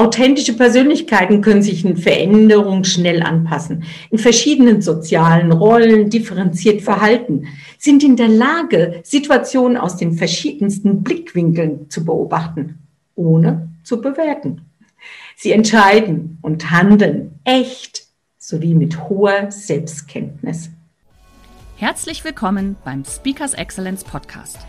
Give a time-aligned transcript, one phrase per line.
[0.00, 8.02] Authentische Persönlichkeiten können sich in Veränderungen schnell anpassen, in verschiedenen sozialen Rollen differenziert verhalten, sind
[8.02, 12.78] in der Lage, Situationen aus den verschiedensten Blickwinkeln zu beobachten,
[13.14, 14.62] ohne zu bewerten.
[15.36, 18.06] Sie entscheiden und handeln echt
[18.38, 20.70] sowie mit hoher Selbstkenntnis.
[21.76, 24.60] Herzlich willkommen beim Speakers Excellence Podcast.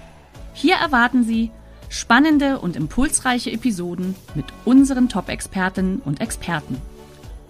[0.51, 1.51] Hier erwarten Sie
[1.91, 6.81] spannende und impulsreiche Episoden mit unseren Top-Expertinnen und Experten.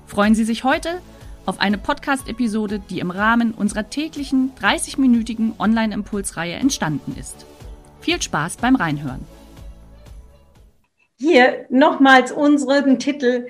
[0.07, 0.99] Freuen Sie sich heute
[1.45, 7.45] auf eine Podcast-Episode, die im Rahmen unserer täglichen 30-minütigen Online-Impulsreihe entstanden ist.
[7.99, 9.23] Viel Spaß beim Reinhören.
[11.20, 13.48] Hier nochmals unseren Titel,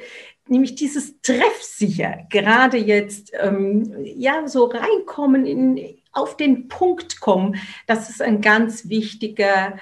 [0.50, 5.80] nämlich dieses Treffsicher, gerade jetzt ähm, ja so reinkommen in
[6.14, 7.56] auf den Punkt kommen,
[7.88, 9.78] das ist ein ganz wichtiger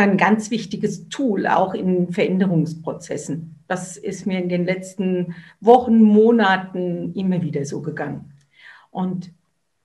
[0.00, 3.56] ein ganz wichtiges Tool auch in Veränderungsprozessen.
[3.68, 8.32] Das ist mir in den letzten Wochen, Monaten immer wieder so gegangen.
[8.90, 9.30] Und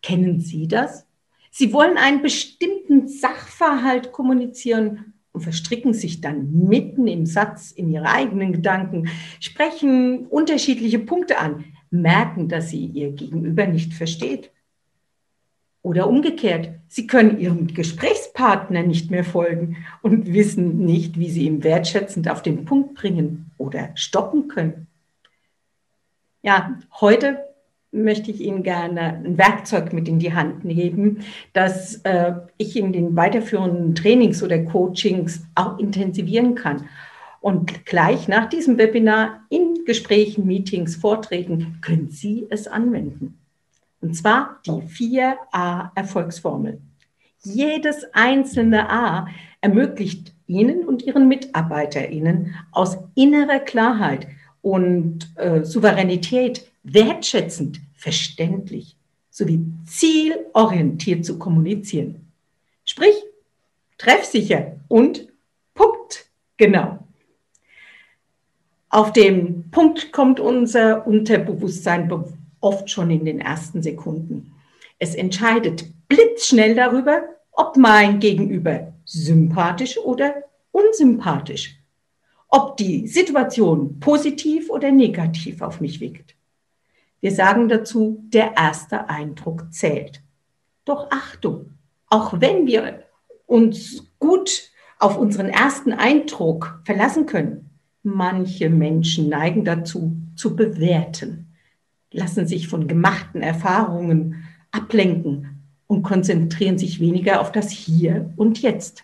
[0.01, 1.05] kennen Sie das?
[1.51, 8.07] Sie wollen einen bestimmten Sachverhalt kommunizieren und verstricken sich dann mitten im Satz in ihre
[8.09, 14.51] eigenen Gedanken, sprechen unterschiedliche Punkte an, merken, dass sie ihr Gegenüber nicht versteht
[15.85, 21.63] oder umgekehrt, Sie können Ihrem Gesprächspartner nicht mehr folgen und wissen nicht, wie Sie ihn
[21.63, 24.87] wertschätzend auf den Punkt bringen oder stoppen können.
[26.41, 27.37] Ja, heute
[27.91, 31.19] möchte ich Ihnen gerne ein Werkzeug mit in die Hand geben,
[31.53, 36.89] das äh, ich in den weiterführenden Trainings oder Coachings auch intensivieren kann.
[37.41, 43.37] Und gleich nach diesem Webinar in Gesprächen, Meetings, Vorträgen können Sie es anwenden.
[44.01, 46.81] Und zwar die 4a-Erfolgsformel.
[47.43, 49.27] Jedes einzelne A
[49.61, 54.27] ermöglicht Ihnen und Ihren MitarbeiterInnen aus innerer Klarheit
[54.61, 58.95] und äh, Souveränität wertschätzend, verständlich
[59.29, 62.31] sowie zielorientiert zu kommunizieren.
[62.85, 63.15] Sprich,
[63.97, 65.27] treffsicher und
[65.73, 66.99] punktgenau.
[68.89, 72.07] Auf den Punkt kommt unser Unterbewusstsein
[72.65, 74.51] oft schon in den ersten Sekunden.
[74.97, 77.21] Es entscheidet blitzschnell darüber,
[77.51, 80.33] ob mein Gegenüber sympathisch oder
[80.71, 81.77] unsympathisch,
[82.49, 86.35] ob die Situation positiv oder negativ auf mich wirkt.
[87.21, 90.21] Wir sagen dazu, der erste Eindruck zählt.
[90.85, 91.71] Doch Achtung,
[92.07, 93.03] auch wenn wir
[93.45, 97.69] uns gut auf unseren ersten Eindruck verlassen können,
[98.01, 101.44] manche Menschen neigen dazu zu bewerten
[102.15, 109.03] lassen sich von gemachten Erfahrungen ablenken und konzentrieren sich weniger auf das Hier und Jetzt.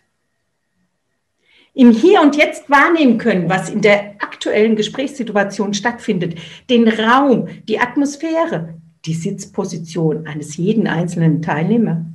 [1.74, 6.38] Im Hier und Jetzt wahrnehmen können, was in der aktuellen Gesprächssituation stattfindet,
[6.70, 12.06] den Raum, die Atmosphäre, die Sitzposition eines jeden einzelnen Teilnehmers,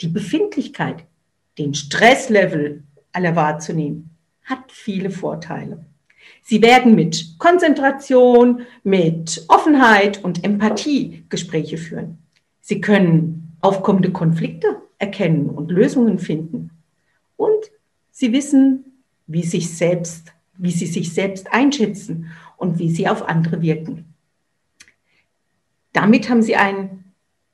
[0.00, 1.04] die Befindlichkeit,
[1.58, 4.10] den Stresslevel aller wahrzunehmen,
[4.44, 5.86] hat viele Vorteile.
[6.42, 12.18] Sie werden mit Konzentration, mit Offenheit und Empathie Gespräche führen.
[12.60, 16.70] Sie können aufkommende Konflikte erkennen und Lösungen finden.
[17.36, 17.70] Und
[18.10, 18.84] sie wissen,
[19.26, 24.14] wie, sich selbst, wie sie sich selbst einschätzen und wie sie auf andere wirken.
[25.92, 27.04] Damit haben sie ein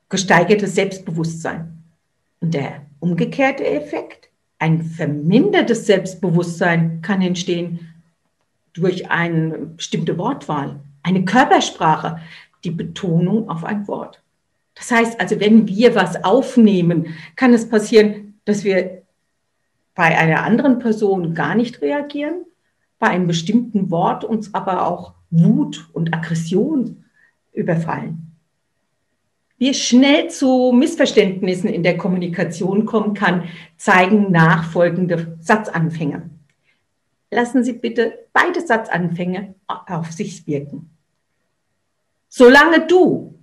[0.09, 1.85] gesteigertes Selbstbewusstsein.
[2.41, 7.90] Und der umgekehrte Effekt, ein vermindertes Selbstbewusstsein kann entstehen,
[8.75, 12.21] durch eine bestimmte Wortwahl, eine Körpersprache,
[12.65, 14.23] die Betonung auf ein Wort.
[14.75, 19.03] Das heißt also, wenn wir was aufnehmen, kann es passieren, dass wir
[19.95, 22.47] bei einer anderen Person gar nicht reagieren,
[22.99, 27.05] bei einem bestimmten Wort uns aber auch Wut und Aggression
[27.53, 28.33] überfallen.
[29.59, 33.45] Wie schnell zu Missverständnissen in der Kommunikation kommen kann,
[33.77, 36.31] zeigen nachfolgende Satzanfänge
[37.31, 40.91] lassen Sie bitte beide Satzanfänge auf sich wirken.
[42.29, 43.35] Solange du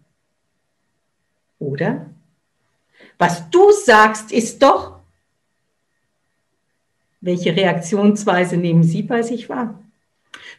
[1.59, 2.09] oder
[3.17, 4.99] was du sagst, ist doch.
[7.19, 9.83] Welche Reaktionsweise nehmen Sie bei sich wahr?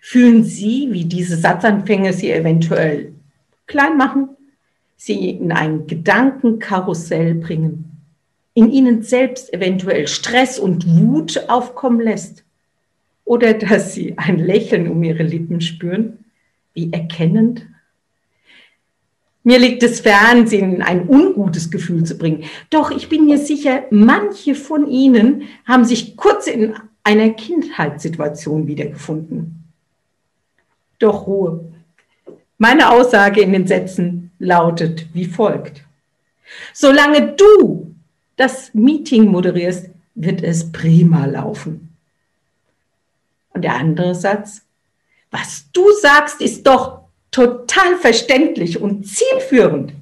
[0.00, 3.14] Fühlen Sie, wie diese Satzanfänge Sie eventuell
[3.66, 4.30] klein machen,
[4.96, 8.02] Sie in ein Gedankenkarussell bringen,
[8.54, 12.44] in Ihnen selbst eventuell Stress und Wut aufkommen lässt?
[13.28, 16.24] Oder dass Sie ein Lächeln um Ihre Lippen spüren,
[16.74, 17.66] wie erkennend
[19.48, 22.44] mir liegt es fern, ihnen ein ungutes Gefühl zu bringen.
[22.68, 29.64] Doch ich bin mir sicher, manche von ihnen haben sich kurz in einer Kindheitssituation wiedergefunden.
[30.98, 31.64] Doch Ruhe.
[32.58, 35.82] Meine Aussage in den Sätzen lautet wie folgt.
[36.74, 37.94] Solange du
[38.36, 41.87] das Meeting moderierst, wird es prima laufen.
[43.58, 44.62] Und der andere Satz,
[45.32, 47.00] was du sagst, ist doch
[47.32, 49.94] total verständlich und zielführend.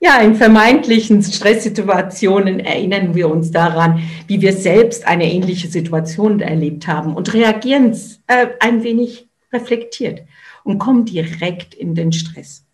[0.00, 6.86] Ja, in vermeintlichen Stresssituationen erinnern wir uns daran, wie wir selbst eine ähnliche Situation erlebt
[6.88, 10.24] haben und reagieren äh, ein wenig reflektiert
[10.64, 12.66] und kommen direkt in den Stress.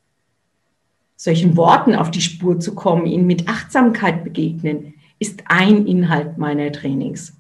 [1.15, 6.73] Solchen Worten auf die Spur zu kommen, ihnen mit Achtsamkeit begegnen, ist ein Inhalt meiner
[6.73, 7.35] Trainings.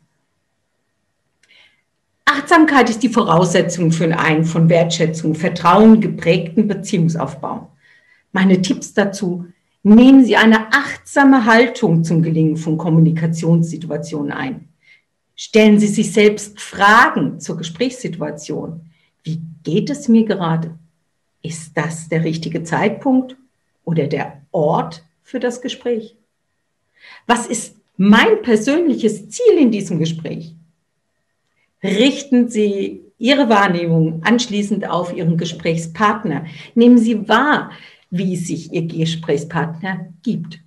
[2.26, 7.70] Achtsamkeit ist die Voraussetzung für einen von Wertschätzung, Vertrauen geprägten Beziehungsaufbau.
[8.32, 9.46] Meine Tipps dazu,
[9.82, 14.68] nehmen Sie eine achtsame Haltung zum Gelingen von Kommunikationssituationen ein.
[15.36, 18.80] Stellen Sie sich selbst Fragen zur Gesprächssituation.
[19.22, 20.78] Wie geht es mir gerade?
[21.42, 23.36] Ist das der richtige Zeitpunkt
[23.84, 26.16] oder der Ort für das Gespräch?
[27.26, 30.53] Was ist mein persönliches Ziel in diesem Gespräch?
[31.84, 36.46] Richten Sie Ihre Wahrnehmung anschließend auf Ihren Gesprächspartner.
[36.74, 37.70] Nehmen Sie wahr,
[38.10, 40.60] wie sich Ihr Gesprächspartner gibt.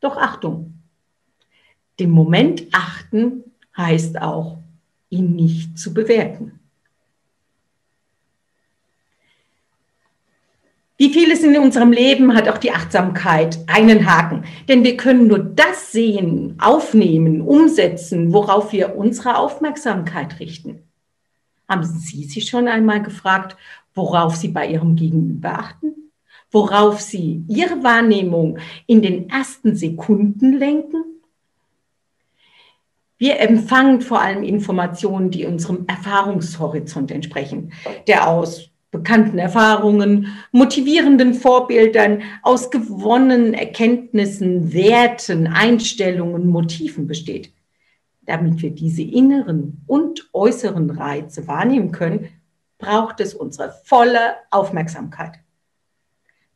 [0.00, 0.74] Doch Achtung,
[1.98, 3.44] den Moment achten
[3.76, 4.58] heißt auch,
[5.10, 6.60] ihn nicht zu bewerten.
[10.98, 14.44] Wie vieles in unserem Leben hat auch die Achtsamkeit einen Haken.
[14.66, 20.82] Denn wir können nur das sehen, aufnehmen, umsetzen, worauf wir unsere Aufmerksamkeit richten.
[21.68, 23.56] Haben Sie sich schon einmal gefragt,
[23.94, 25.92] worauf Sie bei Ihrem Gegenüber achten?
[26.50, 31.04] Worauf Sie Ihre Wahrnehmung in den ersten Sekunden lenken?
[33.18, 37.72] Wir empfangen vor allem Informationen, die unserem Erfahrungshorizont entsprechen,
[38.06, 47.52] der aus bekannten Erfahrungen, motivierenden Vorbildern, aus gewonnenen Erkenntnissen, Werten, Einstellungen, Motiven besteht.
[48.22, 52.28] Damit wir diese inneren und äußeren Reize wahrnehmen können,
[52.78, 55.38] braucht es unsere volle Aufmerksamkeit.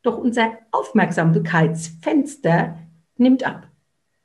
[0.02, 2.78] Doch unser Aufmerksamkeitsfenster
[3.16, 3.69] nimmt ab.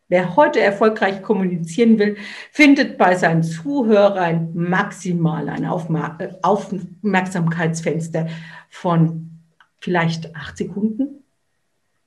[0.08, 2.18] Wer heute erfolgreich kommunizieren will,
[2.52, 8.28] findet bei seinen Zuhörern maximal ein Aufmerksamkeitsfenster
[8.70, 9.32] von
[9.80, 11.24] vielleicht acht Sekunden.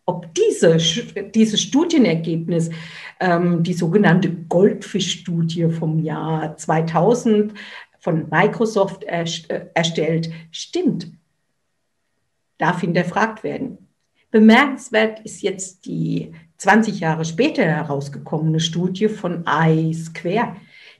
[0.07, 0.77] Ob diese,
[1.35, 2.71] dieses Studienergebnis,
[3.19, 7.53] ähm, die sogenannte Goldfisch-Studie vom Jahr 2000
[7.99, 11.11] von Microsoft erstellt, stimmt,
[12.59, 13.89] darf hinterfragt werden.
[14.31, 20.57] Bemerkenswert ist jetzt die 20 Jahre später herausgekommene Studie von iSquare,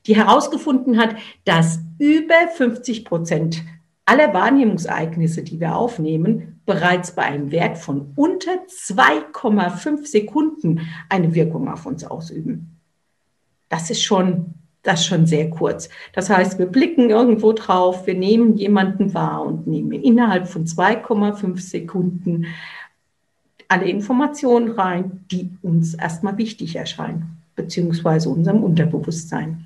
[0.07, 3.63] die herausgefunden hat, dass über 50 Prozent
[4.05, 11.69] aller Wahrnehmungsereignisse, die wir aufnehmen, bereits bei einem Wert von unter 2,5 Sekunden eine Wirkung
[11.69, 12.79] auf uns ausüben.
[13.69, 15.91] Das ist schon, das ist schon sehr kurz.
[16.15, 21.59] Das heißt, wir blicken irgendwo drauf, wir nehmen jemanden wahr und nehmen innerhalb von 2,5
[21.61, 22.47] Sekunden
[23.69, 29.65] alle Informationen rein, die uns erstmal wichtig erscheinen, beziehungsweise unserem Unterbewusstsein.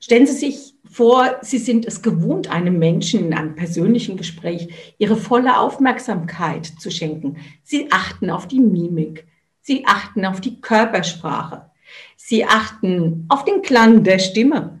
[0.00, 5.16] Stellen Sie sich vor, Sie sind es gewohnt, einem Menschen in einem persönlichen Gespräch Ihre
[5.16, 7.38] volle Aufmerksamkeit zu schenken.
[7.62, 9.26] Sie achten auf die Mimik,
[9.60, 11.70] Sie achten auf die Körpersprache,
[12.16, 14.78] Sie achten auf den Klang der Stimme.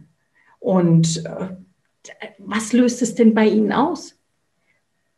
[0.60, 1.48] Und äh,
[2.38, 4.13] was löst es denn bei Ihnen aus?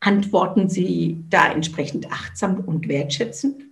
[0.07, 3.65] Antworten Sie da entsprechend achtsam und wertschätzend?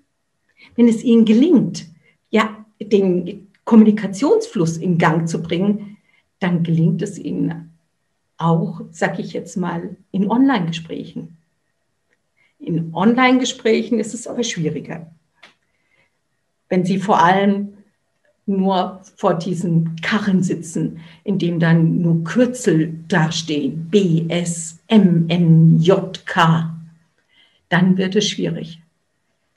[0.75, 1.87] Wenn es Ihnen gelingt,
[2.31, 5.97] ja, den Kommunikationsfluss in Gang zu bringen,
[6.41, 7.71] dann gelingt es Ihnen
[8.37, 11.37] auch, sag ich jetzt mal, in Online-Gesprächen.
[12.59, 15.07] In Online-Gesprächen ist es aber schwieriger.
[16.69, 17.75] Wenn Sie vor allem
[18.47, 25.81] nur vor diesen Karren sitzen, in dem dann nur Kürzel dastehen, B, S, M, N,
[25.81, 26.14] J,
[27.69, 28.81] Dann wird es schwierig.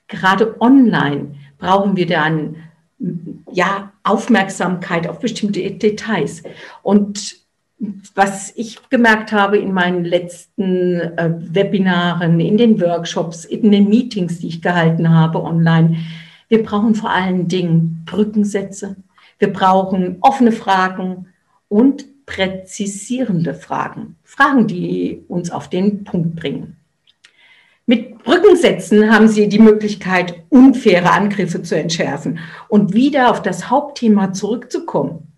[0.06, 2.56] Gerade online brauchen wir dann
[3.52, 6.42] ja, Aufmerksamkeit auf bestimmte Details.
[6.82, 7.36] Und
[8.14, 14.40] was ich gemerkt habe in meinen letzten äh, Webinaren, in den Workshops, in den Meetings,
[14.40, 15.96] die ich gehalten habe online,
[16.48, 18.96] wir brauchen vor allen Dingen Brückensätze.
[19.38, 21.26] Wir brauchen offene Fragen
[21.68, 24.16] und präzisierende Fragen.
[24.22, 26.76] Fragen, die uns auf den Punkt bringen.
[27.86, 34.34] Mit Brückensätzen haben Sie die Möglichkeit, unfaire Angriffe zu entschärfen und wieder auf das Hauptthema
[34.34, 35.32] zurückzukommen.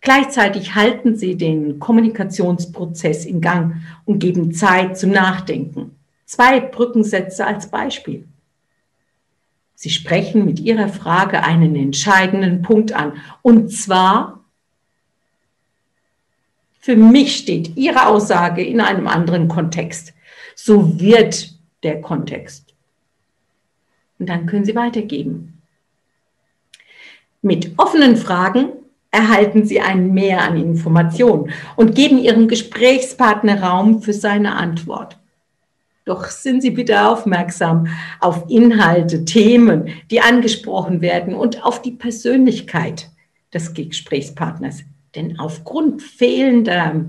[0.00, 3.74] Gleichzeitig halten Sie den Kommunikationsprozess in Gang
[4.04, 5.96] und geben Zeit zum Nachdenken.
[6.26, 8.28] Zwei Brückensätze als Beispiel.
[9.74, 13.14] Sie sprechen mit Ihrer Frage einen entscheidenden Punkt an.
[13.42, 14.35] Und zwar,
[16.86, 20.14] für mich steht Ihre Aussage in einem anderen Kontext.
[20.54, 21.50] So wird
[21.82, 22.76] der Kontext.
[24.20, 25.60] Und dann können Sie weitergeben.
[27.42, 28.68] Mit offenen Fragen
[29.10, 35.18] erhalten Sie ein Mehr an Informationen und geben Ihrem Gesprächspartner Raum für seine Antwort.
[36.04, 37.88] Doch sind Sie bitte aufmerksam
[38.20, 43.10] auf Inhalte, Themen, die angesprochen werden und auf die Persönlichkeit
[43.52, 44.84] des Gesprächspartners.
[45.16, 47.06] Denn aufgrund fehlender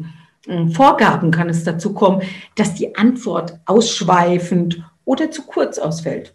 [0.47, 2.23] äh, Vorgaben kann es dazu kommen,
[2.55, 6.33] dass die Antwort ausschweifend oder zu kurz ausfällt.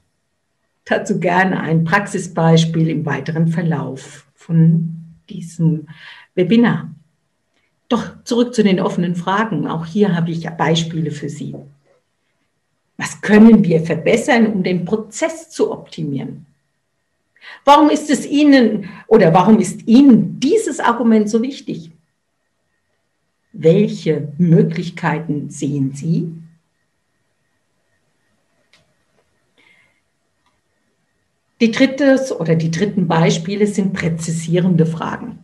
[0.85, 4.97] Dazu gerne ein Praxisbeispiel im weiteren Verlauf von
[5.29, 5.89] diesem
[6.35, 6.91] Webinar.
[7.89, 9.67] Doch zurück zu den offenen Fragen.
[9.67, 11.55] Auch hier habe ich Beispiele für Sie.
[12.97, 16.47] Was können wir verbessern, um den Prozess zu optimieren?
[17.65, 21.93] Warum ist es Ihnen oder warum ist Ihnen dieses Argument so wichtig?
[23.53, 26.33] Welche Möglichkeiten sehen Sie?
[31.61, 35.39] Die drittes oder die dritten Beispiele sind präzisierende Fragen.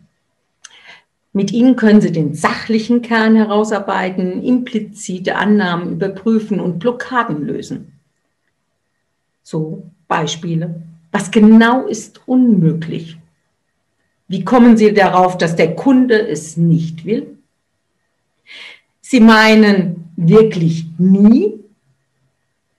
[1.31, 7.93] Mit ihnen können Sie den sachlichen Kern herausarbeiten, implizite Annahmen überprüfen und Blockaden lösen.
[9.43, 10.81] So Beispiele.
[11.11, 13.17] Was genau ist unmöglich?
[14.27, 17.37] Wie kommen Sie darauf, dass der Kunde es nicht will?
[19.01, 21.59] Sie meinen wirklich nie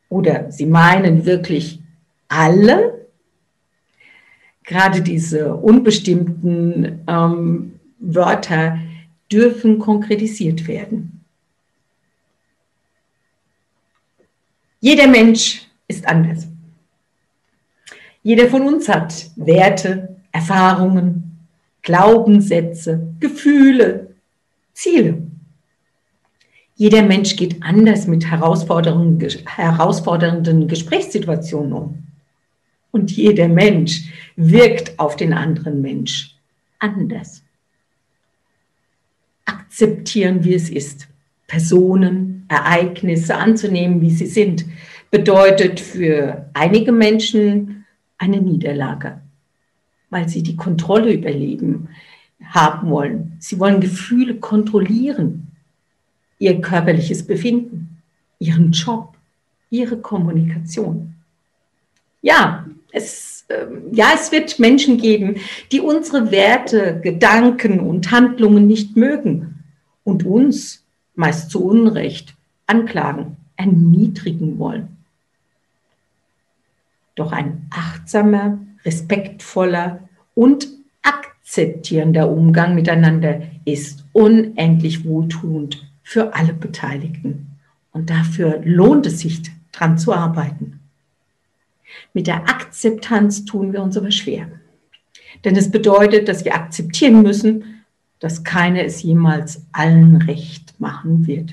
[0.08, 1.80] oder Sie meinen wirklich
[2.28, 3.08] alle?
[4.62, 8.78] Gerade diese unbestimmten ähm, Wörter
[9.32, 11.24] dürfen konkretisiert werden.
[14.78, 16.49] Jeder Mensch ist anders.
[18.22, 21.46] Jeder von uns hat Werte, Erfahrungen,
[21.82, 24.14] Glaubenssätze, Gefühle,
[24.74, 25.22] Ziele.
[26.74, 29.18] Jeder Mensch geht anders mit herausfordernden
[30.68, 32.06] Gesprächssituationen um.
[32.90, 36.36] Und jeder Mensch wirkt auf den anderen Mensch
[36.78, 37.42] anders.
[39.44, 41.06] Akzeptieren, wie es ist.
[41.46, 44.64] Personen, Ereignisse anzunehmen, wie sie sind,
[45.10, 47.79] bedeutet für einige Menschen
[48.20, 49.20] eine Niederlage,
[50.10, 51.88] weil sie die Kontrolle über Leben
[52.44, 53.32] haben wollen.
[53.38, 55.48] Sie wollen Gefühle kontrollieren,
[56.38, 58.02] ihr körperliches Befinden,
[58.38, 59.14] ihren Job,
[59.70, 61.14] ihre Kommunikation.
[62.22, 65.36] Ja, es, äh, ja, es wird Menschen geben,
[65.72, 69.64] die unsere Werte, Gedanken und Handlungen nicht mögen
[70.04, 70.84] und uns,
[71.14, 72.34] meist zu Unrecht,
[72.66, 74.99] anklagen, erniedrigen wollen.
[77.20, 80.68] Doch ein achtsamer, respektvoller und
[81.02, 87.58] akzeptierender Umgang miteinander ist unendlich wohltuend für alle Beteiligten.
[87.92, 90.80] Und dafür lohnt es sich, dran zu arbeiten.
[92.14, 94.48] Mit der Akzeptanz tun wir uns aber schwer.
[95.44, 97.84] Denn es bedeutet, dass wir akzeptieren müssen,
[98.18, 101.52] dass keiner es jemals allen recht machen wird.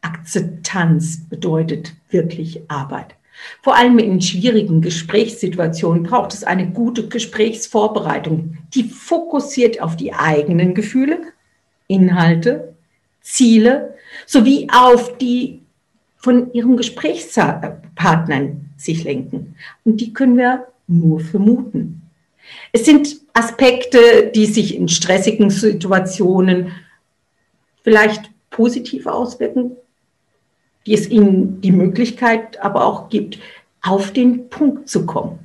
[0.00, 3.16] Akzeptanz bedeutet wirklich Arbeit.
[3.62, 10.74] Vor allem in schwierigen Gesprächssituationen braucht es eine gute Gesprächsvorbereitung, die fokussiert auf die eigenen
[10.74, 11.20] Gefühle,
[11.86, 12.74] Inhalte,
[13.20, 13.94] Ziele
[14.26, 15.62] sowie auf die
[16.16, 19.56] von ihren Gesprächspartnern sich lenken.
[19.84, 22.02] Und die können wir nur vermuten.
[22.72, 26.72] Es sind Aspekte, die sich in stressigen Situationen
[27.82, 29.76] vielleicht positiv auswirken,
[30.86, 33.38] die es ihnen die Möglichkeit aber auch gibt,
[33.82, 35.38] auf den Punkt zu kommen.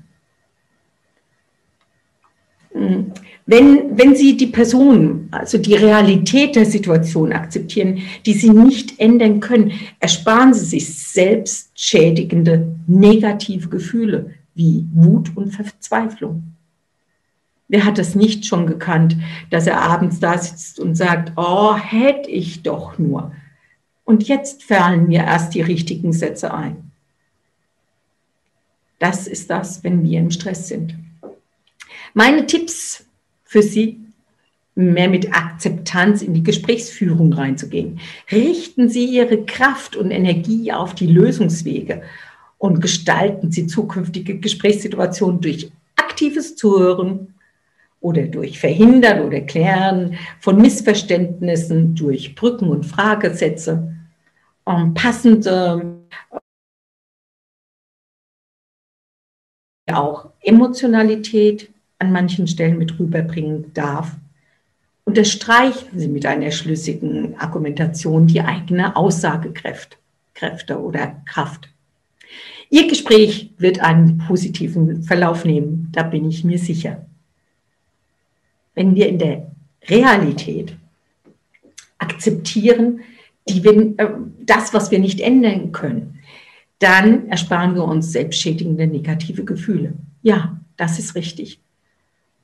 [2.72, 3.12] Hm.
[3.46, 9.40] Wenn, wenn Sie die Person, also die Realität der Situation akzeptieren, die Sie nicht ändern
[9.40, 16.44] können, ersparen Sie sich selbstschädigende negative Gefühle wie Wut und Verzweiflung.
[17.70, 19.16] Wer hat das nicht schon gekannt,
[19.50, 23.32] dass er abends da sitzt und sagt, oh, hätte ich doch nur.
[24.10, 26.90] Und jetzt fallen mir erst die richtigen Sätze ein.
[28.98, 30.96] Das ist das, wenn wir im Stress sind.
[32.16, 33.06] Meine Tipps
[33.44, 34.00] für Sie,
[34.74, 38.00] mehr mit Akzeptanz in die Gesprächsführung reinzugehen.
[38.32, 42.02] Richten Sie Ihre Kraft und Energie auf die Lösungswege
[42.58, 47.36] und gestalten Sie zukünftige Gesprächssituationen durch aktives Zuhören
[48.02, 53.98] oder durch Verhindern oder Klären von Missverständnissen, durch Brücken und Fragesätze,
[54.70, 56.00] um, passende
[59.92, 64.16] auch Emotionalität an manchen Stellen mit rüberbringen darf.
[65.04, 69.98] Unterstreichen Sie mit einer schlüssigen Argumentation die eigene Aussagekräfte
[70.36, 71.70] Kräfte oder Kraft.
[72.70, 77.06] Ihr Gespräch wird einen positiven Verlauf nehmen, da bin ich mir sicher.
[78.76, 79.52] Wenn wir in der
[79.90, 80.78] Realität
[81.98, 83.02] akzeptieren,
[83.50, 84.10] die wir, äh,
[84.46, 86.20] das, was wir nicht ändern können,
[86.80, 89.94] dann ersparen wir uns selbstschädigende negative Gefühle.
[90.22, 91.60] Ja, das ist richtig.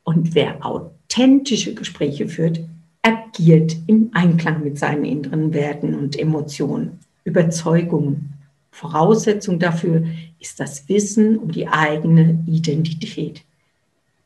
[0.04, 2.60] Und wer authentische Gespräche führt,
[3.02, 8.36] agiert im Einklang mit seinen inneren Werten und Emotionen, Überzeugungen
[8.76, 10.06] Voraussetzung dafür
[10.38, 13.42] ist das Wissen um die eigene Identität,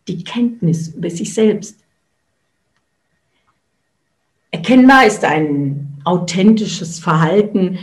[0.08, 1.78] die Kenntnis über sich selbst.
[4.50, 7.80] Erkennbar ist ein authentisches Verhalten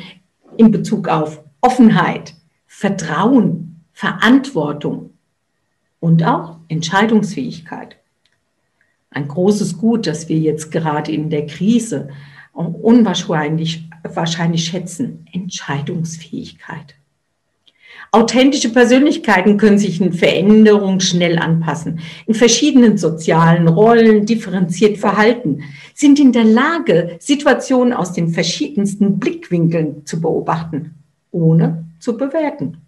[0.57, 2.35] in Bezug auf Offenheit,
[2.67, 5.11] Vertrauen, Verantwortung
[6.01, 7.97] und auch Entscheidungsfähigkeit.
[9.11, 12.09] Ein großes Gut, das wir jetzt gerade in der Krise
[12.53, 16.95] unwahrscheinlich wahrscheinlich schätzen, Entscheidungsfähigkeit.
[18.17, 26.19] Authentische Persönlichkeiten können sich in Veränderungen schnell anpassen, in verschiedenen sozialen Rollen differenziert verhalten, sind
[26.19, 30.95] in der Lage, Situationen aus den verschiedensten Blickwinkeln zu beobachten,
[31.31, 32.79] ohne zu bewerten.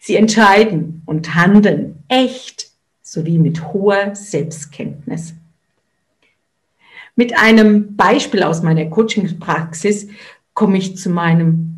[0.00, 2.70] Sie entscheiden und handeln echt
[3.02, 5.34] sowie mit hoher Selbstkenntnis.
[7.16, 10.08] Mit einem Beispiel aus meiner Coaching-Praxis
[10.54, 11.74] komme ich zu meinem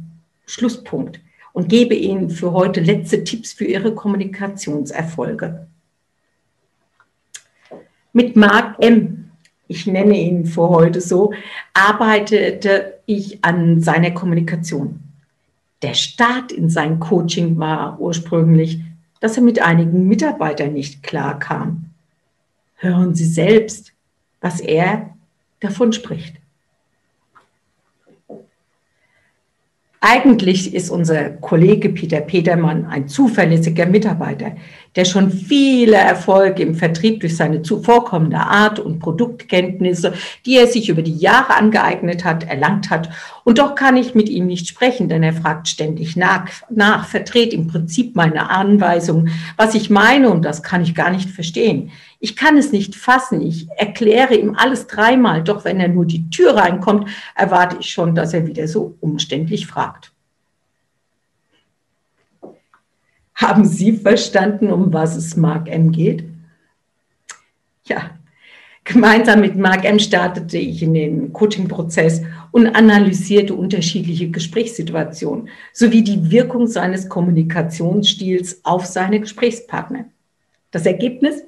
[0.46, 1.18] Schlusspunkt
[1.57, 5.66] und gebe Ihnen für heute letzte Tipps für Ihre Kommunikationserfolge.
[8.12, 9.31] Mit Marc M.,
[9.66, 11.33] ich nenne ihn für heute so,
[11.73, 15.01] arbeitete ich an seiner Kommunikation.
[15.81, 18.83] Der Start in sein Coaching war ursprünglich,
[19.21, 21.87] dass er mit einigen Mitarbeitern nicht klarkam.
[22.75, 23.95] Hören Sie selbst,
[24.42, 25.16] was er
[25.61, 26.37] davon spricht.
[30.00, 34.56] Eigentlich ist unser Kollege Peter Petermann ein zuverlässiger Mitarbeiter,
[34.96, 40.88] der schon viele Erfolge im Vertrieb durch seine zuvorkommende Art und Produktkenntnisse, die er sich
[40.88, 43.11] über die Jahre angeeignet hat, erlangt hat.
[43.44, 47.52] Und doch kann ich mit ihm nicht sprechen, denn er fragt ständig nach, nach verdreht
[47.52, 51.92] im Prinzip meine Anweisung, was ich meine, und das kann ich gar nicht verstehen.
[52.18, 53.42] Ich kann es nicht fassen.
[53.42, 55.44] Ich erkläre ihm alles dreimal.
[55.44, 59.66] Doch wenn er nur die Tür reinkommt, erwarte ich schon, dass er wieder so umständlich
[59.66, 60.15] fragt.
[63.37, 66.25] Haben Sie verstanden, um was es Mark M geht?
[67.85, 68.11] Ja,
[68.85, 76.31] gemeinsam mit Mark M startete ich in den Coaching-Prozess und analysierte unterschiedliche Gesprächssituationen sowie die
[76.31, 80.07] Wirkung seines Kommunikationsstils auf seine Gesprächspartner.
[80.70, 81.44] Das Ergebnis?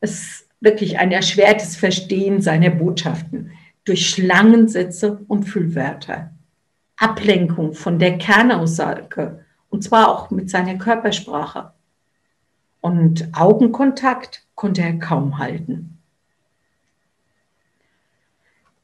[0.00, 3.52] es wirklich ein erschwertes Verstehen seiner Botschaften
[3.84, 6.30] durch Schlangensätze und Füllwörter.
[6.96, 11.72] Ablenkung von der Kernaussage und zwar auch mit seiner Körpersprache.
[12.80, 15.98] Und Augenkontakt konnte er kaum halten.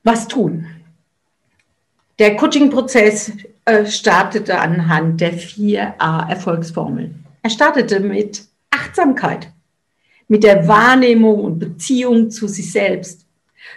[0.03, 0.67] Was tun?
[2.19, 3.33] Der Coaching-Prozess
[3.65, 7.27] äh, startete anhand der vier A-Erfolgsformeln.
[7.43, 9.53] Er startete mit Achtsamkeit
[10.29, 13.27] mit der Wahrnehmung und Beziehung zu sich selbst,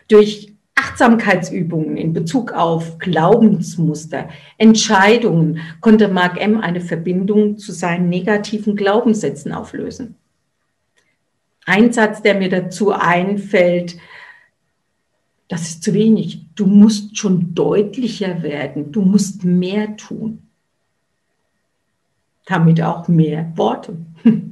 [0.08, 0.54] durch
[0.90, 6.60] Achtsamkeitsübungen in Bezug auf Glaubensmuster, Entscheidungen konnte Mark M.
[6.60, 10.16] eine Verbindung zu seinen negativen Glaubenssätzen auflösen.
[11.66, 13.98] Ein Satz, der mir dazu einfällt,
[15.48, 16.46] das ist zu wenig.
[16.56, 18.92] Du musst schon deutlicher werden.
[18.92, 20.48] Du musst mehr tun.
[22.46, 23.98] Damit auch mehr Worte.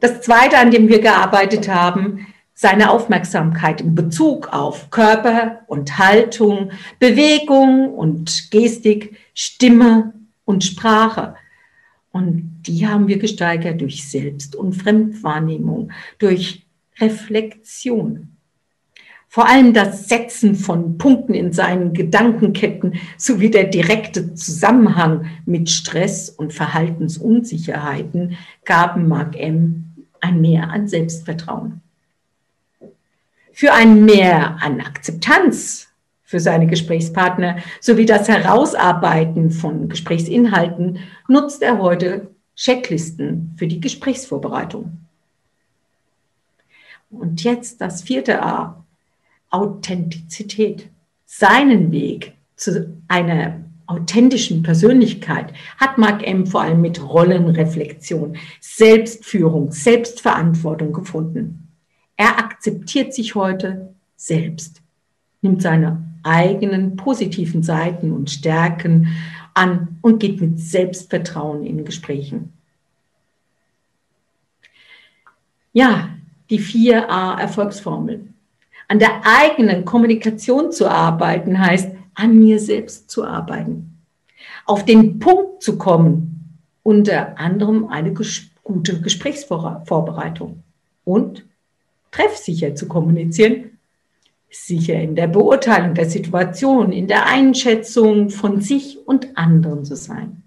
[0.00, 6.70] Das Zweite, an dem wir gearbeitet haben, seine Aufmerksamkeit in Bezug auf Körper und Haltung,
[7.00, 10.14] Bewegung und Gestik, Stimme
[10.44, 11.34] und Sprache.
[12.12, 16.64] Und die haben wir gesteigert durch Selbst- und Fremdwahrnehmung, durch
[17.00, 18.36] Reflexion.
[19.28, 26.30] Vor allem das Setzen von Punkten in seinen Gedankenketten sowie der direkte Zusammenhang mit Stress
[26.30, 29.92] und Verhaltensunsicherheiten gaben Mark M.
[30.20, 31.80] ein Mehr an Selbstvertrauen.
[33.54, 35.86] Für ein Mehr an Akzeptanz
[36.24, 44.98] für seine Gesprächspartner sowie das Herausarbeiten von Gesprächsinhalten nutzt er heute Checklisten für die Gesprächsvorbereitung.
[47.10, 48.84] Und jetzt das vierte A,
[49.50, 50.88] Authentizität.
[51.24, 56.48] Seinen Weg zu einer authentischen Persönlichkeit hat Mark M.
[56.48, 61.63] vor allem mit Rollenreflexion, Selbstführung, Selbstverantwortung gefunden.
[62.24, 64.80] Er akzeptiert sich heute selbst,
[65.42, 69.08] nimmt seine eigenen positiven Seiten und Stärken
[69.52, 72.54] an und geht mit Selbstvertrauen in Gesprächen.
[75.74, 76.16] Ja,
[76.48, 78.26] die 4a Erfolgsformel.
[78.88, 83.98] An der eigenen Kommunikation zu arbeiten heißt, an mir selbst zu arbeiten.
[84.64, 90.62] Auf den Punkt zu kommen, unter anderem eine ges gute Gesprächsvorbereitung
[91.04, 91.44] und
[92.14, 93.78] treffsicher zu kommunizieren,
[94.50, 100.42] sicher in der Beurteilung der Situation, in der Einschätzung von sich und anderen zu sein.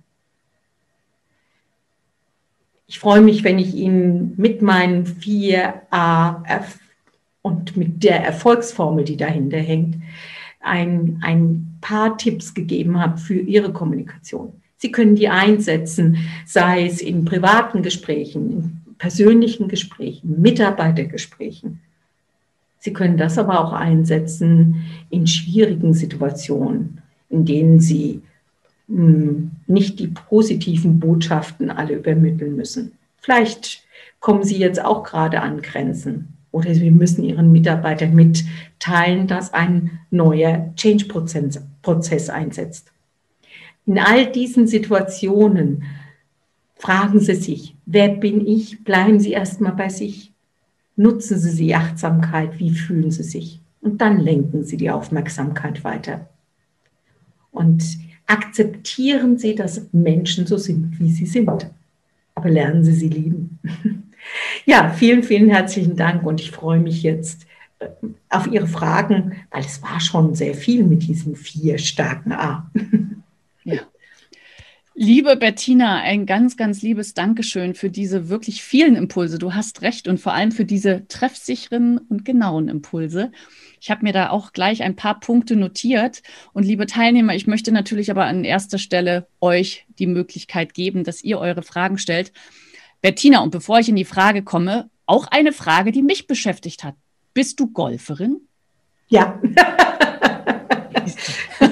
[2.87, 6.63] Ich freue mich, wenn ich Ihnen mit meinen 4a
[7.41, 9.97] und mit der Erfolgsformel, die dahinter hängt,
[10.61, 14.61] ein, ein paar Tipps gegeben habe für Ihre Kommunikation.
[14.77, 21.79] Sie können die einsetzen, sei es in privaten Gesprächen, persönlichen Gesprächen, Mitarbeitergesprächen.
[22.79, 28.21] Sie können das aber auch einsetzen in schwierigen Situationen, in denen Sie
[28.87, 32.93] hm, nicht die positiven Botschaften alle übermitteln müssen.
[33.17, 33.83] Vielleicht
[34.19, 39.99] kommen Sie jetzt auch gerade an Grenzen oder Sie müssen Ihren Mitarbeitern mitteilen, dass ein
[40.11, 42.91] neuer Change-Prozess einsetzt.
[43.85, 45.83] In all diesen Situationen
[46.79, 48.83] fragen Sie sich, wer bin ich?
[48.83, 50.33] Bleiben Sie erstmal bei sich.
[50.95, 53.59] Nutzen Sie die Achtsamkeit, wie fühlen Sie sich?
[53.81, 56.27] Und dann lenken Sie die Aufmerksamkeit weiter.
[57.51, 57.83] Und
[58.25, 61.67] akzeptieren Sie, dass Menschen so sind, wie sie sind.
[62.35, 63.59] Aber lernen Sie sie lieben.
[64.65, 67.45] Ja, vielen, vielen herzlichen Dank und ich freue mich jetzt
[67.79, 67.87] äh,
[68.29, 72.69] auf Ihre Fragen, weil es war schon sehr viel mit diesen vier starken A.
[74.99, 79.37] Liebe Bettina, ein ganz, ganz liebes Dankeschön für diese wirklich vielen Impulse.
[79.37, 83.31] Du hast recht und vor allem für diese treffsicheren und genauen Impulse.
[83.79, 86.23] Ich habe mir da auch gleich ein paar Punkte notiert.
[86.51, 91.23] Und liebe Teilnehmer, ich möchte natürlich aber an erster Stelle euch die Möglichkeit geben, dass
[91.23, 92.33] ihr eure Fragen stellt.
[93.03, 96.95] Bettina, und bevor ich in die Frage komme, auch eine Frage, die mich beschäftigt hat.
[97.35, 98.37] Bist du Golferin?
[99.09, 99.39] Ja.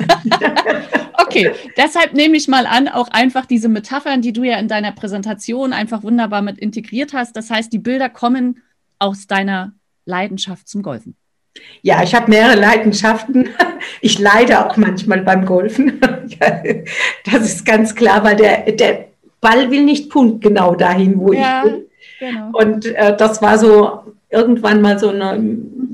[1.35, 4.91] Okay, deshalb nehme ich mal an, auch einfach diese Metaphern, die du ja in deiner
[4.91, 7.35] Präsentation einfach wunderbar mit integriert hast.
[7.35, 8.61] Das heißt, die Bilder kommen
[8.99, 9.73] aus deiner
[10.05, 11.15] Leidenschaft zum Golfen.
[11.81, 13.49] Ja, ich habe mehrere Leidenschaften.
[14.01, 15.99] Ich leide auch manchmal beim Golfen.
[17.23, 19.05] Das ist ganz klar, weil der, der
[19.39, 21.85] Ball will nicht punktgenau dahin, wo ja, ich bin.
[22.19, 22.49] Genau.
[22.53, 25.37] Und äh, das war so irgendwann mal so eine,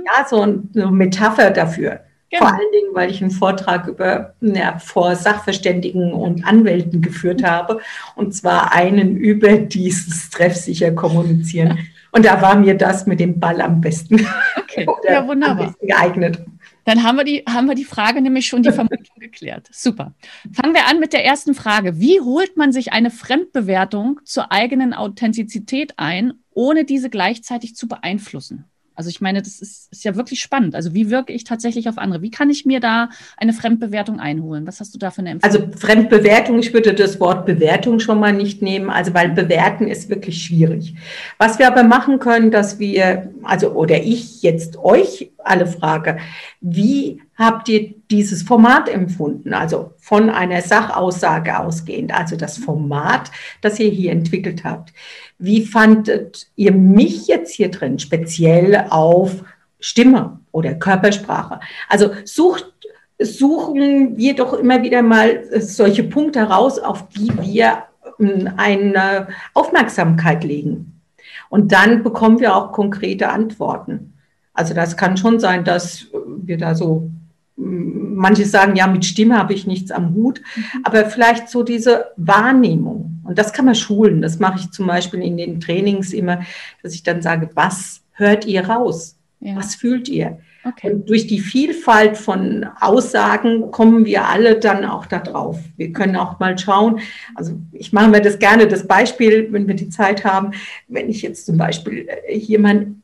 [0.06, 1.99] ja, so eine Metapher dafür.
[2.32, 2.46] Genau.
[2.46, 7.82] Vor allen Dingen, weil ich einen Vortrag über, ja, vor Sachverständigen und Anwälten geführt habe.
[8.15, 11.78] Und zwar einen über dieses treffsicher kommunizieren.
[12.13, 14.86] Und da war mir das mit dem Ball am besten, okay.
[15.08, 15.67] ja, wunderbar.
[15.67, 16.41] Am besten geeignet.
[16.84, 19.70] Dann haben wir, die, haben wir die Frage nämlich schon, die Vermutung geklärt.
[19.72, 20.13] Super.
[20.52, 22.02] Fangen wir an mit der ersten Frage.
[22.02, 28.65] Wie holt man sich eine Fremdbewertung zur eigenen Authentizität ein, ohne diese gleichzeitig zu beeinflussen?
[29.02, 30.76] Also ich meine, das ist, ist, ja wirklich spannend.
[30.76, 32.22] Also wie wirke ich tatsächlich auf andere?
[32.22, 34.68] Wie kann ich mir da eine Fremdbewertung einholen?
[34.68, 35.72] Was hast du da für eine Empfehlung?
[35.72, 40.10] Also Fremdbewertung, ich würde das Wort Bewertung schon mal nicht nehmen, also weil bewerten ist
[40.10, 40.94] wirklich schwierig.
[41.40, 46.17] Was wir aber machen können, dass wir, also oder ich jetzt euch alle frage,
[46.60, 49.54] wie habt ihr dieses Format empfunden?
[49.54, 54.93] Also von einer Sachaussage ausgehend, also das Format, das ihr hier entwickelt habt.
[55.38, 59.43] Wie fandet ihr mich jetzt hier drin, speziell auf
[59.80, 61.60] Stimme oder Körpersprache?
[61.89, 62.71] Also sucht,
[63.19, 67.84] suchen wir doch immer wieder mal solche Punkte heraus, auf die wir
[68.19, 71.01] ähm, eine Aufmerksamkeit legen.
[71.49, 74.11] Und dann bekommen wir auch konkrete Antworten.
[74.54, 76.08] Also das kann schon sein, dass
[76.44, 77.10] wir da so,
[77.56, 80.82] manche sagen, ja, mit Stimme habe ich nichts am Hut, mhm.
[80.84, 84.22] aber vielleicht so diese Wahrnehmung Und das kann man schulen.
[84.22, 86.42] Das mache ich zum Beispiel in den Trainings immer,
[86.84, 89.18] dass ich dann sage, was hört ihr raus?
[89.40, 89.56] Ja.
[89.56, 90.38] Was fühlt ihr?
[90.64, 90.92] Okay.
[90.92, 95.60] Und durch die Vielfalt von Aussagen kommen wir alle dann auch da drauf.
[95.78, 97.00] Wir können auch mal schauen,
[97.34, 100.52] also ich mache mir das gerne, das Beispiel, wenn wir die Zeit haben,
[100.88, 103.01] wenn ich jetzt zum Beispiel äh, jemand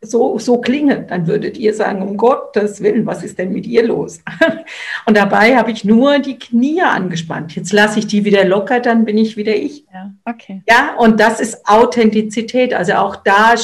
[0.00, 3.84] so, so klinge, dann würdet ihr sagen, um Gottes Willen, was ist denn mit ihr
[3.84, 4.20] los?
[5.06, 7.56] Und dabei habe ich nur die Knie angespannt.
[7.56, 9.84] Jetzt lasse ich die wieder locker, dann bin ich wieder ich.
[9.92, 10.62] Ja, okay.
[10.68, 13.54] Ja, und das ist Authentizität, also auch da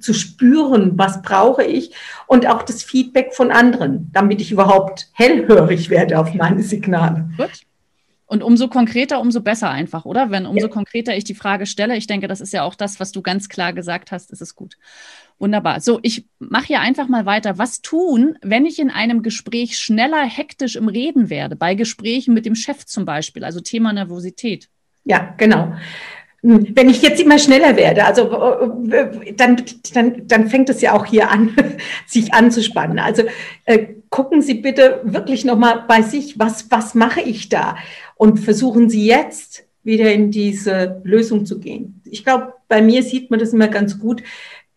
[0.00, 1.92] zu spüren, was brauche ich
[2.26, 7.30] und auch das Feedback von anderen, damit ich überhaupt hellhörig werde auf meine Signale.
[7.36, 7.50] Gut.
[8.26, 10.30] Und umso konkreter, umso besser einfach, oder?
[10.30, 13.10] Wenn umso konkreter ich die Frage stelle, ich denke, das ist ja auch das, was
[13.10, 14.76] du ganz klar gesagt hast, ist es gut.
[15.38, 15.80] Wunderbar.
[15.80, 17.58] So, ich mache hier einfach mal weiter.
[17.58, 22.44] Was tun, wenn ich in einem Gespräch schneller hektisch im Reden werde, bei Gesprächen mit
[22.44, 24.68] dem Chef zum Beispiel, also Thema Nervosität?
[25.04, 25.74] Ja, genau.
[26.42, 28.24] Wenn ich jetzt immer schneller werde, also
[29.36, 31.54] dann, dann, dann fängt es ja auch hier an,
[32.06, 32.98] sich anzuspannen.
[32.98, 33.22] Also
[33.64, 37.76] äh, gucken Sie bitte wirklich nochmal bei sich, was, was mache ich da?
[38.16, 42.02] Und versuchen Sie jetzt wieder in diese Lösung zu gehen.
[42.04, 44.22] Ich glaube, bei mir sieht man das immer ganz gut.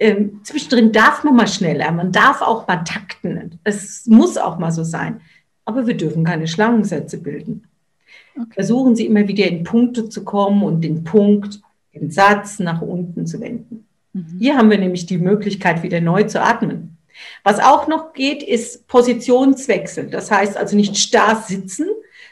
[0.01, 3.59] Ähm, zwischendrin darf man mal schneller, man darf auch mal takten.
[3.63, 5.21] Es muss auch mal so sein.
[5.63, 7.67] Aber wir dürfen keine Schlangensätze bilden.
[8.35, 8.55] Okay.
[8.55, 11.61] Versuchen Sie immer wieder in Punkte zu kommen und den Punkt,
[11.93, 13.85] den Satz nach unten zu wenden.
[14.13, 14.37] Mhm.
[14.39, 16.97] Hier haben wir nämlich die Möglichkeit, wieder neu zu atmen.
[17.43, 20.09] Was auch noch geht, ist Positionswechsel.
[20.09, 21.85] Das heißt also nicht starr sitzen,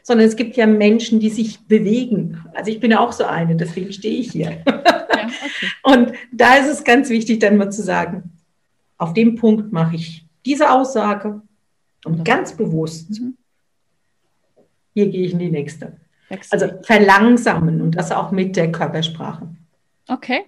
[0.04, 2.44] sondern es gibt ja Menschen, die sich bewegen.
[2.54, 4.64] Also ich bin auch so eine, deswegen stehe ich hier.
[4.66, 5.68] Ja, okay.
[5.84, 8.32] Und da ist es ganz wichtig, dann mal zu sagen,
[8.98, 11.42] auf dem Punkt mache ich diese Aussage
[12.06, 13.36] und ganz bewusst mhm
[15.00, 15.98] hier gehe ich in die nächste.
[16.52, 19.48] Also verlangsamen und das auch mit der Körpersprache.
[20.08, 20.46] Okay,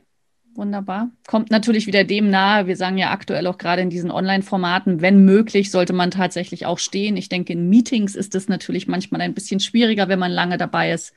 [0.56, 1.10] wunderbar.
[1.28, 2.68] Kommt natürlich wieder dem nahe.
[2.68, 6.80] Wir sagen ja aktuell auch gerade in diesen Online-Formaten, wenn möglich, sollte man tatsächlich auch
[6.80, 7.18] stehen.
[7.18, 10.92] Ich denke, in Meetings ist es natürlich manchmal ein bisschen schwieriger, wenn man lange dabei
[10.92, 11.14] ist.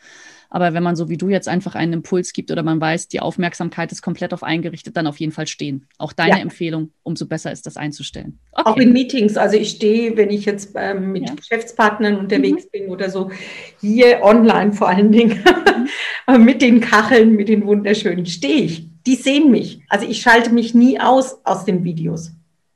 [0.55, 3.19] Aber wenn man so wie du jetzt einfach einen Impuls gibt oder man weiß, die
[3.19, 5.89] Aufmerksamkeit ist komplett auf eingerichtet, dann auf jeden Fall stehen.
[5.99, 6.43] Auch deine ja.
[6.43, 8.39] Empfehlung, umso besser ist das einzustellen.
[8.53, 8.71] Okay.
[8.71, 9.37] Auch in Meetings.
[9.37, 11.35] Also ich stehe, wenn ich jetzt ähm, mit ja.
[11.35, 12.69] Geschäftspartnern unterwegs mhm.
[12.71, 13.33] bin oder so,
[13.81, 15.43] hier online vor allen Dingen,
[16.39, 18.94] mit den Kacheln, mit den wunderschönen, stehe ich.
[19.07, 19.83] Die sehen mich.
[19.89, 22.33] Also ich schalte mich nie aus aus den Videos.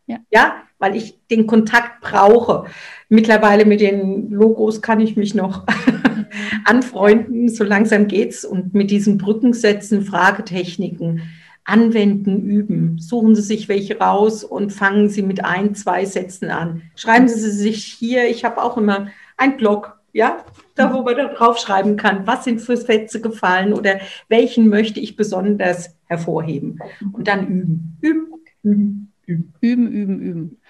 [0.06, 0.18] Ja.
[0.30, 2.64] ja, weil ich den Kontakt brauche.
[3.10, 5.66] Mittlerweile mit den Logos kann ich mich noch
[6.64, 8.44] anfreunden, so langsam geht's.
[8.44, 11.22] Und mit diesen Brückensätzen, Fragetechniken
[11.64, 12.98] anwenden, üben.
[12.98, 16.82] Suchen Sie sich welche raus und fangen Sie mit ein, zwei Sätzen an.
[16.96, 20.44] Schreiben Sie sich hier, ich habe auch immer ein Blog, ja,
[20.74, 25.16] da wo man da draufschreiben kann, was sind für Sätze gefallen oder welchen möchte ich
[25.16, 26.80] besonders hervorheben.
[27.12, 29.54] Und dann üben, üben, üben, üben.
[29.60, 30.60] Üben, üben, üben.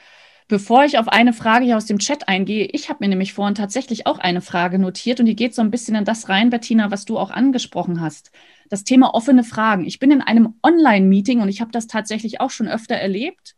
[0.49, 3.55] Bevor ich auf eine Frage hier aus dem Chat eingehe, ich habe mir nämlich vorhin
[3.55, 6.91] tatsächlich auch eine Frage notiert und die geht so ein bisschen in das rein, Bettina,
[6.91, 8.31] was du auch angesprochen hast.
[8.71, 9.85] Das Thema offene Fragen.
[9.85, 13.57] Ich bin in einem Online-Meeting und ich habe das tatsächlich auch schon öfter erlebt.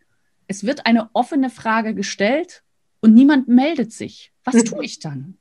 [0.49, 2.65] Es wird eine offene Frage gestellt
[3.01, 4.33] und niemand meldet sich.
[4.43, 5.39] Was tue ich dann?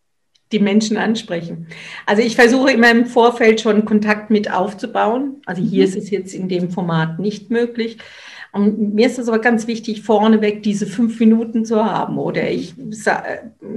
[0.51, 1.67] Die Menschen ansprechen.
[2.05, 5.41] Also ich versuche immer im Vorfeld schon Kontakt mit aufzubauen.
[5.45, 5.89] Also hier mhm.
[5.89, 7.97] ist es jetzt in dem Format nicht möglich.
[8.51, 12.17] Und mir ist es aber ganz wichtig, vorneweg diese fünf Minuten zu haben.
[12.17, 12.73] Oder ich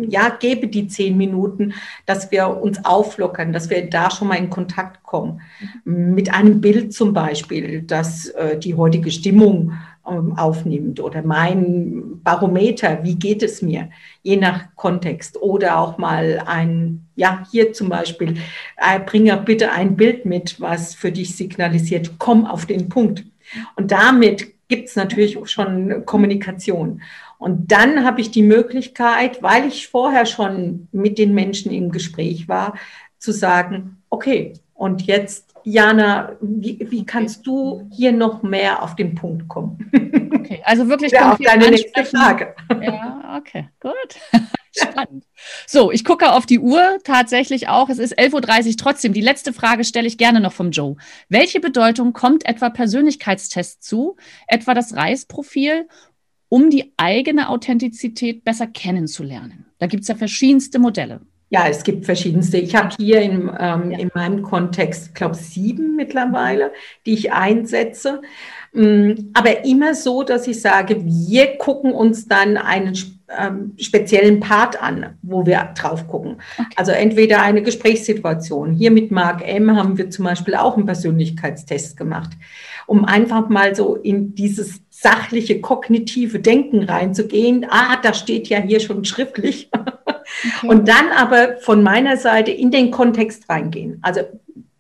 [0.09, 1.75] ja, gebe die zehn Minuten,
[2.07, 5.43] dass wir uns auflockern, dass wir da schon mal in Kontakt kommen.
[5.85, 9.73] Mit einem Bild zum Beispiel, das äh, die heutige Stimmung
[10.05, 13.91] aufnimmt oder mein Barometer, wie geht es mir,
[14.23, 15.41] je nach Kontext.
[15.41, 18.35] Oder auch mal ein, ja, hier zum Beispiel,
[18.77, 23.25] äh, bringe bitte ein Bild mit, was für dich signalisiert, komm auf den Punkt.
[23.77, 27.03] Und damit gibt es natürlich schon Kommunikation.
[27.39, 32.49] Und dann habe ich die Möglichkeit, weil ich vorher schon mit den Menschen im Gespräch
[32.49, 32.75] war,
[33.19, 39.15] zu sagen, okay, und jetzt, Jana, wie, wie kannst du hier noch mehr auf den
[39.15, 39.91] Punkt kommen?
[40.35, 42.55] Okay, also wirklich ja, auf deine nächste Frage.
[42.83, 44.17] Ja, okay, gut.
[44.77, 45.25] Spannend.
[45.67, 47.91] So, ich gucke auf die Uhr tatsächlich auch.
[47.91, 48.77] Es ist 11.30 Uhr.
[48.77, 50.97] Trotzdem, die letzte Frage stelle ich gerne noch vom Joe.
[51.29, 54.17] Welche Bedeutung kommt etwa Persönlichkeitstest zu,
[54.49, 55.89] etwa das Reisprofil,
[56.49, 59.67] um die eigene Authentizität besser kennenzulernen?
[59.79, 61.21] Da gibt es ja verschiedenste Modelle.
[61.53, 62.57] Ja, es gibt verschiedenste.
[62.57, 63.99] Ich habe hier in, ähm, ja.
[63.99, 66.73] in meinem Kontext, glaube sieben mittlerweile,
[67.05, 68.23] die ich einsetze.
[68.73, 72.97] Mm, aber immer so, dass ich sage, wir gucken uns dann einen
[73.39, 76.39] ähm, speziellen Part an, wo wir drauf gucken.
[76.57, 76.69] Okay.
[76.77, 78.73] Also entweder eine Gesprächssituation.
[78.73, 82.31] Hier mit Mark M haben wir zum Beispiel auch einen Persönlichkeitstest gemacht,
[82.87, 87.67] um einfach mal so in dieses sachliche, kognitive Denken reinzugehen.
[87.69, 89.71] Ah, das steht ja hier schon schriftlich.
[89.75, 90.69] Okay.
[90.69, 93.99] Und dann aber von meiner Seite in den Kontext reingehen.
[94.03, 94.23] Also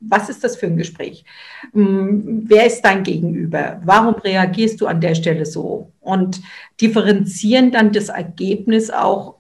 [0.01, 1.25] was ist das für ein Gespräch?
[1.73, 3.81] Hm, wer ist dein Gegenüber?
[3.85, 5.93] Warum reagierst du an der Stelle so?
[6.01, 6.41] Und
[6.81, 9.37] differenzieren dann das Ergebnis auch,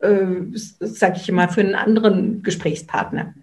[0.00, 0.16] äh,
[0.54, 3.34] sage ich mal, für einen anderen Gesprächspartner.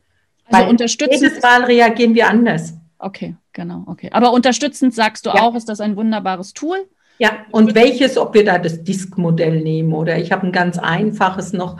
[0.45, 1.23] Also Weil unterstützen.
[1.23, 2.73] Jedes Mal reagieren wir anders.
[2.97, 4.09] Okay, genau, okay.
[4.13, 5.41] Aber unterstützend sagst du ja.
[5.41, 6.77] auch, ist das ein wunderbares Tool?
[7.19, 11.51] Ja, und welches, ob wir da das Disk-Modell nehmen oder ich habe ein ganz einfaches
[11.51, 11.75] noch,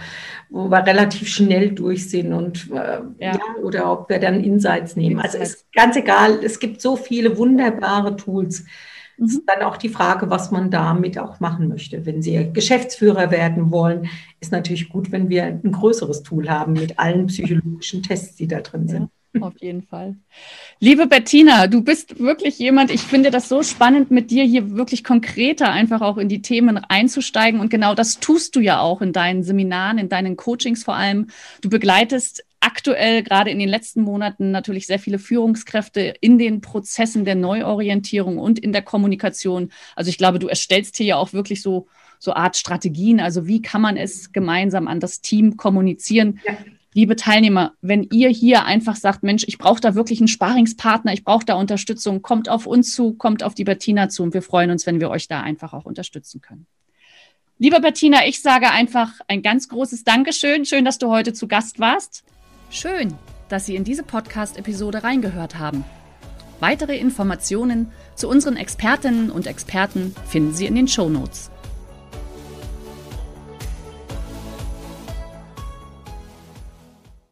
[0.49, 3.31] wo wir relativ schnell durch sind und äh, ja.
[3.33, 3.39] ja.
[3.63, 5.21] oder ob wir dann Insights nehmen.
[5.21, 8.65] Also ist ganz egal, es gibt so viele wunderbare Tools.
[9.15, 9.25] Mhm.
[9.25, 12.05] Es ist dann auch die Frage, was man damit auch machen möchte.
[12.05, 14.09] Wenn Sie Geschäftsführer werden wollen,
[14.41, 18.59] ist natürlich gut, wenn wir ein größeres Tool haben mit allen psychologischen Tests, die da
[18.59, 19.03] drin sind.
[19.03, 19.18] Ja.
[19.43, 20.15] Auf jeden Fall.
[20.79, 25.03] Liebe Bettina, du bist wirklich jemand, ich finde das so spannend, mit dir hier wirklich
[25.03, 27.59] konkreter einfach auch in die Themen einzusteigen.
[27.59, 31.27] Und genau das tust du ja auch in deinen Seminaren, in deinen Coachings vor allem.
[31.61, 37.25] Du begleitest aktuell gerade in den letzten Monaten natürlich sehr viele Führungskräfte in den Prozessen
[37.25, 39.71] der Neuorientierung und in der Kommunikation.
[39.95, 41.87] Also ich glaube, du erstellst hier ja auch wirklich so
[42.21, 43.21] so Art Strategien.
[43.21, 46.41] Also wie kann man es gemeinsam an das Team kommunizieren?
[46.45, 46.57] Ja
[46.93, 51.23] liebe Teilnehmer, wenn ihr hier einfach sagt, Mensch, ich brauche da wirklich einen Sparingspartner, ich
[51.23, 54.71] brauche da Unterstützung, kommt auf uns zu, kommt auf die Bettina zu und wir freuen
[54.71, 56.65] uns, wenn wir euch da einfach auch unterstützen können.
[57.57, 60.65] Liebe Bettina, ich sage einfach ein ganz großes Dankeschön.
[60.65, 62.23] Schön, dass du heute zu Gast warst.
[62.69, 63.13] Schön,
[63.49, 65.83] dass Sie in diese Podcast-Episode reingehört haben.
[66.61, 71.51] Weitere Informationen zu unseren Expertinnen und Experten finden Sie in den Show Notes.